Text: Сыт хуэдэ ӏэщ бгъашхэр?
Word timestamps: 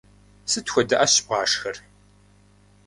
Сыт 0.51 0.65
хуэдэ 0.71 0.95
ӏэщ 0.99 1.13
бгъашхэр? 1.25 1.77